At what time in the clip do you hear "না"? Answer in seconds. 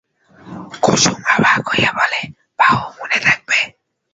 3.63-3.69